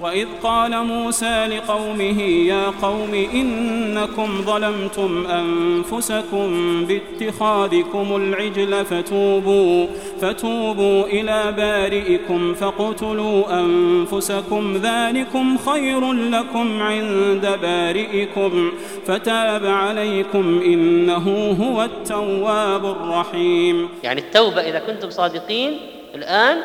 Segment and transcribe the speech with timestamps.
[0.00, 6.48] وإذ قال موسى لقومه يا قوم إنكم ظلمتم أنفسكم
[6.84, 9.86] باتخاذكم العجل فتوبوا
[10.20, 18.72] فتوبوا إلى بارئكم فاقتلوا أنفسكم ذلكم خير لكم عند بارئكم
[19.06, 23.88] فتاب عليكم إنه هو التواب الرحيم.
[24.02, 25.80] يعني التوبة إذا كنتم صادقين
[26.14, 26.58] الآن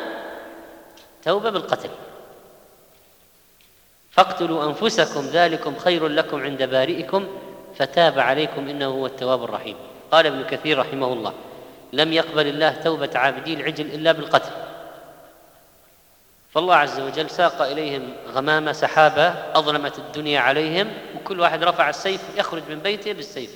[1.24, 1.88] توبة بالقتل.
[4.12, 7.26] فاقتلوا أنفسكم ذلكم خير لكم عند بارئكم
[7.78, 9.76] فتاب عليكم إنه هو التواب الرحيم.
[10.10, 11.32] قال ابن كثير رحمه الله
[11.92, 14.50] لم يقبل الله توبة عابدي العجل إلا بالقتل.
[16.54, 22.62] فالله عز وجل ساق إليهم غمامه سحابة أظلمت الدنيا عليهم وكل واحد رفع السيف يخرج
[22.68, 23.50] من بيته بالسيف.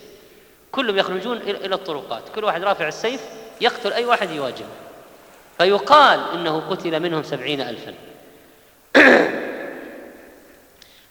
[0.72, 2.22] كلهم يخرجون إلى الطرقات.
[2.34, 3.20] كل واحد رافع السيف
[3.60, 4.68] يقتل أي واحد يواجهه.
[5.58, 7.94] فيقال إنه قتل منهم سبعين الفا.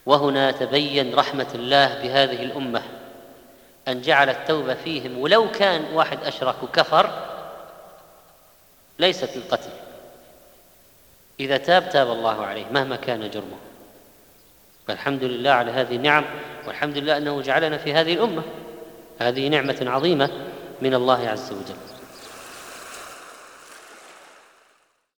[0.06, 2.82] وهنا تبين رحمة الله بهذه الأمة
[3.88, 7.10] أن جعل التوبة فيهم ولو كان واحد أشرك وكفر
[9.00, 9.70] ليست القتل.
[11.40, 13.58] إذا تاب تاب الله عليه مهما كان جرمه.
[14.88, 16.26] فالحمد لله على هذه النعم
[16.68, 18.44] والحمد لله أنه جعلنا في هذه الأمة.
[19.20, 20.30] هذه نعمة عظيمة
[20.82, 21.95] من الله عز وجل.